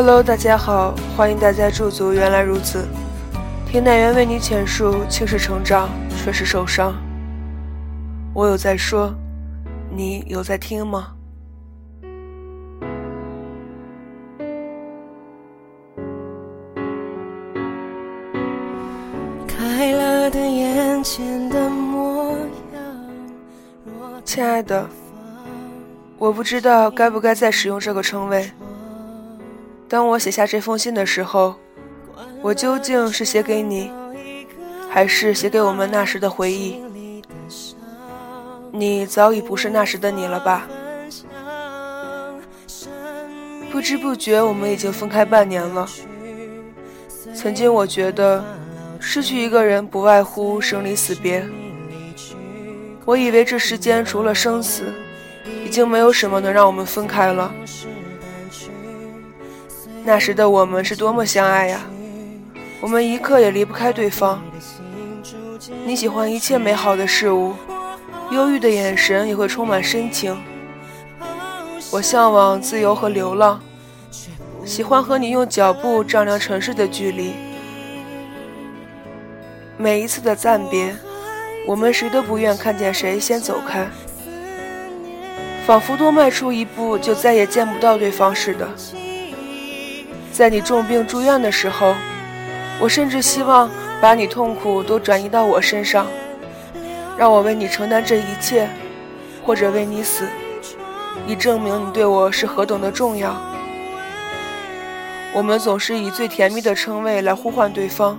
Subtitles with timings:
[0.00, 2.12] Hello，大家好，欢迎大家驻足。
[2.12, 2.86] 原来如此，
[3.66, 6.94] 听奶源为你浅述，轻是成长，却是受伤。
[8.32, 9.12] 我有在说，
[9.90, 11.08] 你有在听吗？
[19.48, 22.38] 开了的眼前的模
[22.72, 22.80] 样。
[24.24, 24.88] 亲爱的，
[26.18, 28.48] 我不知道该不该再使用这个称谓。
[29.88, 31.54] 当我写下这封信的时候，
[32.42, 33.90] 我究竟是写给你，
[34.90, 36.82] 还是写给我们那时的回忆？
[38.70, 40.68] 你早已不是那时的你了吧？
[43.72, 45.88] 不知不觉，我们已经分开半年了。
[47.34, 48.44] 曾经我觉得，
[49.00, 51.46] 失去一个人不外乎生离死别。
[53.06, 54.92] 我以为这世间除了生死，
[55.64, 57.50] 已经没有什么能让我们分开了。
[60.08, 61.82] 那时的我们是多么相爱呀！
[62.80, 64.42] 我们一刻也离不开对方。
[65.84, 67.52] 你喜欢一切美好的事物，
[68.30, 70.34] 忧郁的眼神也会充满深情。
[71.90, 73.60] 我向往自由和流浪，
[74.64, 77.34] 喜欢和你用脚步丈量城市的距离。
[79.76, 80.96] 每一次的暂别，
[81.66, 83.86] 我们谁都不愿看见谁先走开，
[85.66, 88.66] 仿佛多迈出一步就再也见不到对方似的。
[90.38, 91.96] 在你重病住院的时候，
[92.78, 93.68] 我甚至希望
[94.00, 96.06] 把你痛苦都转移到我身上，
[97.16, 98.68] 让我为你承担这一切，
[99.44, 100.28] 或者为你死，
[101.26, 103.34] 以证明你对我是何等的重要。
[105.32, 108.16] 我们总是以最甜蜜的称谓来呼唤对方，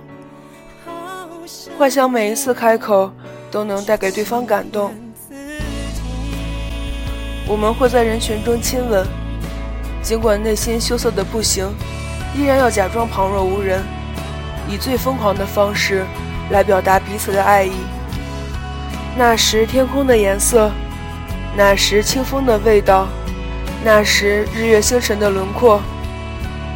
[1.78, 3.10] 幻想每一次开口
[3.50, 4.94] 都能带给对方感动。
[7.48, 9.06] 我们会在人群中亲吻，
[10.02, 11.66] 尽管内心羞涩的不行。
[12.34, 13.82] 依然要假装旁若无人，
[14.68, 16.04] 以最疯狂的方式
[16.50, 17.72] 来表达彼此的爱意。
[19.16, 20.70] 那时天空的颜色，
[21.56, 23.08] 那时清风的味道，
[23.84, 25.80] 那时日月星辰的轮廓。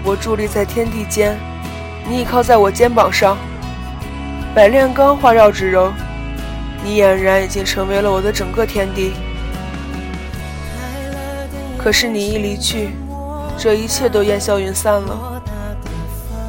[0.02, 1.38] 我伫立在天地间，
[2.08, 3.38] 你倚靠在我肩膀上，
[4.54, 5.92] 百炼钢化绕指柔，
[6.82, 9.12] 你俨然已经成为了我的整个天地。
[11.78, 12.90] 可是你一离去，
[13.56, 15.33] 这一切都烟消云散了。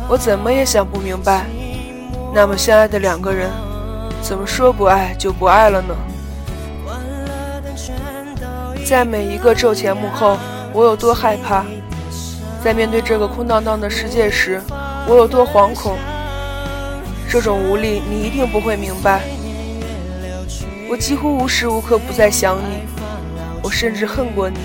[0.07, 1.45] 我怎么也想不明白，
[2.33, 3.49] 那么相爱的两个人，
[4.21, 5.95] 怎么说不爱就不爱了呢？
[8.85, 10.38] 在每一个昼前幕后，
[10.71, 11.63] 我有多害怕；
[12.63, 14.61] 在面对这个空荡荡的世界时，
[15.07, 15.97] 我有多惶恐。
[17.27, 19.23] 这种无力，你一定不会明白。
[20.88, 22.83] 我几乎无时无刻不在想你，
[23.63, 24.59] 我甚至恨过你。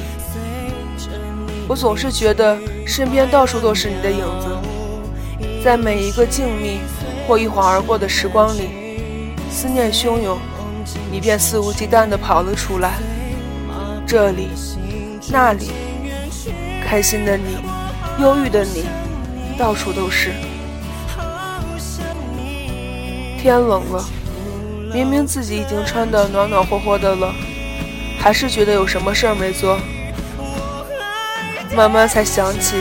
[1.66, 4.48] 我总是觉得身边到处都是你的影子。
[5.62, 6.78] 在每一个静谧
[7.26, 8.70] 或一晃而过的时光里，
[9.50, 10.38] 思念汹涌，
[11.10, 12.94] 你便肆无忌惮地跑了出来。
[14.06, 14.48] 这里，
[15.30, 15.70] 那里，
[16.84, 17.58] 开心的你，
[18.22, 18.86] 忧郁的你，
[19.58, 20.30] 到处都是。
[23.38, 24.04] 天冷了，
[24.92, 27.32] 明明自己已经穿得暖暖和和的了，
[28.18, 29.78] 还是觉得有什么事儿没做。
[31.76, 32.76] 慢慢才想起。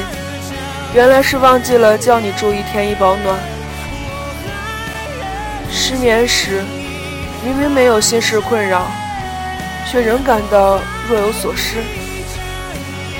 [0.93, 3.37] 原来是忘记了叫你注意添衣保暖。
[5.71, 6.63] 失眠时，
[7.45, 8.87] 明明没有心事困扰，
[9.89, 11.77] 却仍感到若有所失。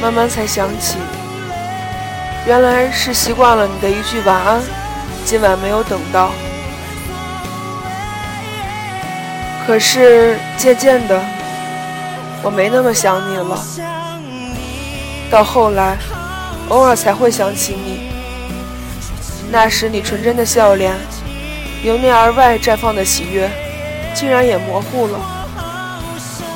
[0.02, 0.98] 慢慢才想起，
[2.48, 4.62] 原来是习惯了你的一句晚安，
[5.24, 6.32] 今晚没有等到。
[9.68, 11.22] 可是渐渐的，
[12.42, 13.64] 我没那么想你了。
[15.30, 15.96] 到后来。
[16.70, 18.00] 偶尔才会想起你，
[19.52, 20.96] 那时你纯真的笑脸，
[21.84, 23.50] 由内而外绽放的喜悦，
[24.14, 25.20] 竟然也模糊了。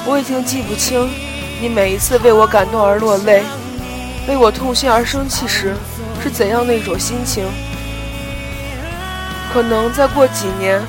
[0.05, 1.09] 我已经记不清
[1.59, 3.41] 你每一次为我感动而落泪，
[4.27, 5.73] 为我痛心而生气时
[6.21, 7.43] 是怎样的一种心情。
[9.51, 10.79] 可能再过几年、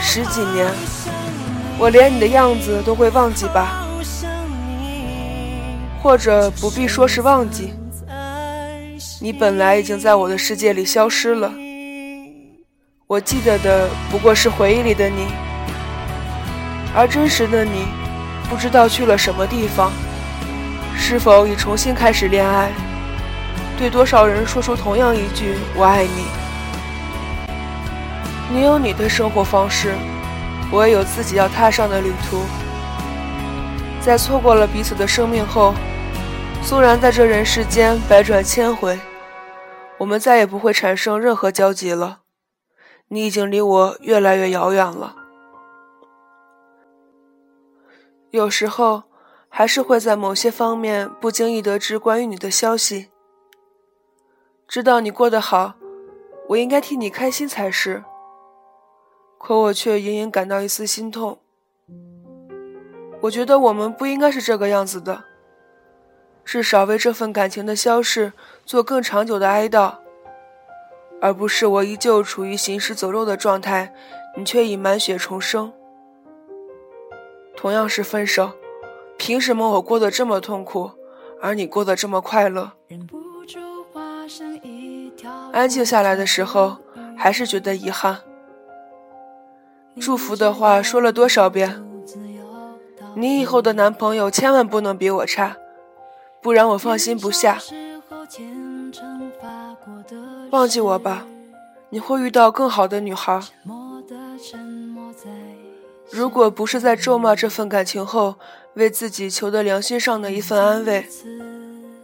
[0.00, 0.66] 十几年，
[1.78, 3.86] 我连你的样子都会忘记吧，
[6.02, 7.72] 或者不必说是忘记。
[9.24, 11.50] 你本来已经在我的世界里消失了，
[13.06, 15.28] 我记得的不过是回忆里的你，
[16.94, 17.86] 而真实的你，
[18.50, 19.90] 不知道去了什么地方，
[20.94, 22.70] 是否已重新开始恋爱，
[23.78, 26.26] 对多少人说出同样一句“我爱你”。
[28.52, 29.94] 你有你的生活方式，
[30.70, 32.42] 我也有自己要踏上的旅途。
[34.02, 35.72] 在错过了彼此的生命后，
[36.62, 38.98] 纵然在这人世间百转千回。
[40.04, 42.20] 我们再也不会产生任何交集了。
[43.08, 45.16] 你已经离我越来越遥远了。
[48.30, 49.04] 有时候，
[49.48, 53.08] 还是会在某些方面不经意得知关于你的消息。
[54.68, 55.72] 知道你过得好，
[56.50, 58.04] 我应该替你开心才是。
[59.38, 61.38] 可我却隐隐感到一丝心痛。
[63.22, 65.24] 我觉得我们不应该是这个样子的。
[66.44, 68.32] 至少为这份感情的消逝
[68.64, 69.94] 做更长久的哀悼，
[71.20, 73.92] 而不是我依旧处于行尸走肉的状态，
[74.36, 75.72] 你却已满血重生。
[77.56, 78.52] 同样是分手，
[79.16, 80.90] 凭什么我过得这么痛苦，
[81.40, 82.72] 而你过得这么快乐？
[85.52, 86.76] 安静下来的时候，
[87.16, 88.18] 还是觉得遗憾。
[90.00, 91.82] 祝福的话说了多少遍？
[93.14, 95.56] 你以后的男朋友千万不能比我差。
[96.44, 97.58] 不然我放心不下。
[100.50, 101.26] 忘记我吧，
[101.88, 103.40] 你会遇到更好的女孩。
[106.10, 108.34] 如果不是在咒骂这份感情后，
[108.74, 111.06] 为自己求得良心上的一份安慰，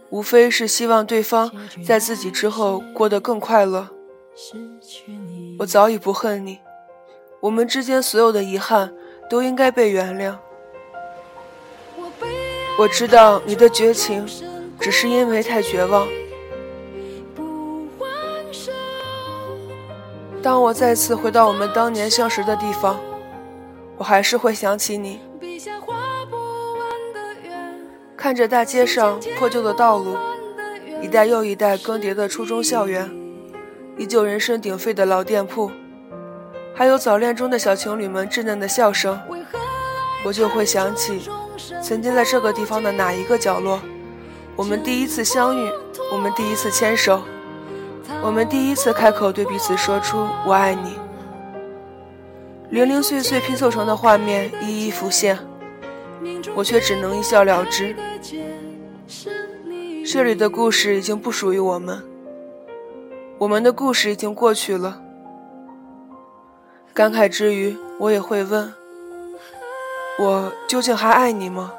[0.09, 1.51] 无非是希望对方
[1.85, 3.89] 在自己之后过得更快乐。
[5.59, 6.57] 我早已不恨你，
[7.41, 8.91] 我们之间所有的遗憾
[9.29, 10.35] 都应该被原谅。
[12.77, 14.25] 我知道你的绝情，
[14.79, 16.07] 只是因为太绝望。
[20.41, 22.99] 当我再次回到我们当年相识的地方，
[23.97, 25.19] 我还是会想起你。
[28.17, 30.15] 看着大街上破旧的道路，
[31.01, 33.11] 一代又一代更迭的初中校园，
[33.97, 35.71] 依旧人声鼎沸的老店铺，
[36.73, 39.19] 还有早恋中的小情侣们稚嫩的笑声，
[40.25, 41.29] 我就会想起。
[41.81, 43.79] 曾经在这个地方的哪一个角落，
[44.55, 45.69] 我们第一次相遇，
[46.11, 47.21] 我们第一次牵手，
[48.23, 50.95] 我们第一次开口对彼此说出“我爱你”。
[52.69, 55.37] 零零碎碎拼凑成的画面一一浮现，
[56.55, 57.95] 我却只能一笑了之。
[60.05, 62.01] 这里的故事已经不属于我们，
[63.37, 65.01] 我们的故事已经过去了。
[66.93, 68.73] 感慨之余，我也会问。
[70.23, 71.73] 我究竟还爱你吗？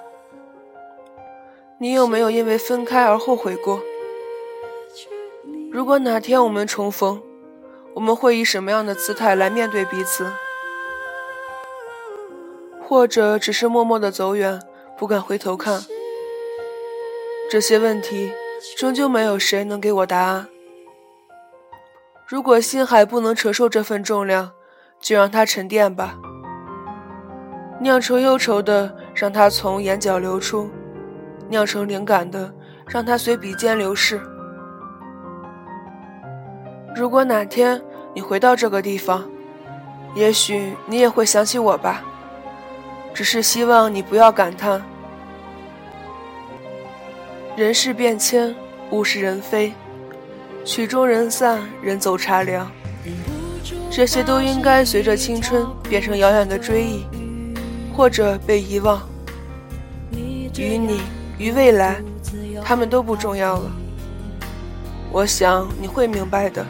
[1.79, 3.81] 你有没有因为分开而后悔过？
[5.71, 7.23] 如果哪天我们重逢，
[7.95, 10.33] 我们会以什么样的姿态来面对彼此？
[12.85, 14.61] 或者只是默默的走远，
[14.99, 15.85] 不敢回头看？
[17.49, 18.33] 这些问题，
[18.77, 20.49] 终究没有谁能给我答案。
[22.27, 24.51] 如果心海不能承受这份重量，
[25.01, 26.17] 就让它沉淀吧。
[27.83, 30.71] 酿成忧愁的，让它从眼角流出；
[31.49, 32.49] 酿成灵感的，
[32.87, 34.21] 让它随笔尖流逝。
[36.95, 37.83] 如果哪天
[38.15, 39.29] 你回到这个地方，
[40.15, 42.05] 也许你也会想起我吧。
[43.13, 44.81] 只是希望你不要感叹：
[47.57, 48.55] 人事变迁，
[48.93, 49.73] 物是人非，
[50.65, 52.71] 曲终人散，人走茶凉。
[53.91, 57.05] 这些都应该随着青春变成遥远的追忆。
[57.95, 59.01] 或者被遗忘，
[60.57, 61.01] 与你，
[61.39, 62.01] 与未来，
[62.65, 63.71] 他们都不重要了。
[65.11, 66.65] 我想你会明白的。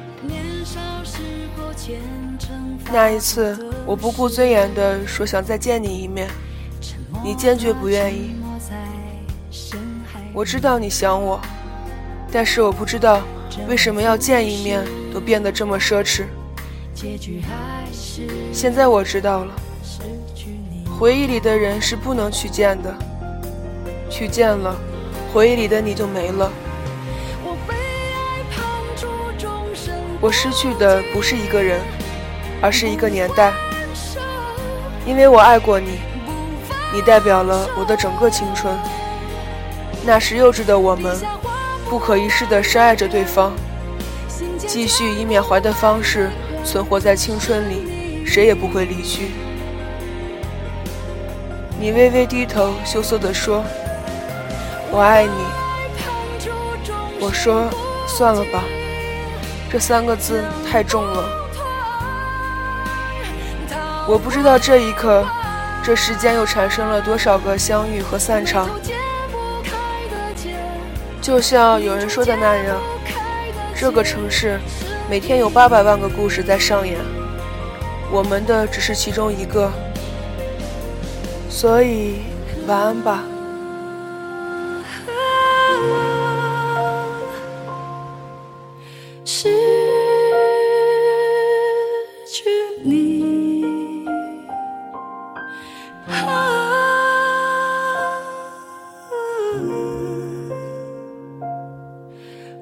[2.92, 6.28] 那一次，我不顾尊严的说想再见你一面，
[7.24, 8.34] 你坚决不愿意。
[10.34, 11.40] 我知道你想我，
[12.30, 13.22] 但是我不知道
[13.68, 16.24] 为什么要见一面都变得这么奢侈。
[18.52, 19.54] 现在我知道了。
[21.02, 22.94] 回忆里的人是不能去见的，
[24.08, 24.76] 去见了，
[25.34, 26.48] 回忆里的你就没了。
[30.20, 31.80] 我失去的不是一个人，
[32.60, 33.52] 而是一个年代，
[35.04, 35.98] 因为我爱过你，
[36.94, 38.72] 你代表了我的整个青春。
[40.06, 41.16] 那时幼稚的我们，
[41.90, 43.52] 不可一世的深爱着对方，
[44.56, 46.30] 继续以缅怀的方式
[46.64, 49.32] 存活在青春里，谁也不会离去。
[51.82, 53.64] 你微微低头，羞涩地说
[54.92, 55.32] ：“我爱你。”
[57.18, 57.68] 我说
[58.06, 58.62] ：“算了吧，
[59.68, 61.24] 这三个字太重了。”
[64.06, 65.26] 我不知道这一刻，
[65.82, 68.70] 这世间又产生了多少个相遇和散场。
[71.20, 72.76] 就像有人说的那样，
[73.74, 74.60] 这个城市
[75.10, 76.96] 每天有八百万个故事在上演，
[78.08, 79.68] 我们的只是其中一个。
[81.52, 82.14] 所以
[82.66, 83.22] 晚安吧。
[89.24, 89.50] 失
[92.26, 92.48] 去
[92.82, 94.04] 你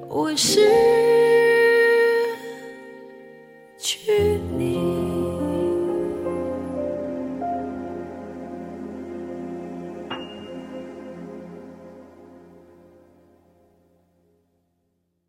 [0.09, 0.80] 我失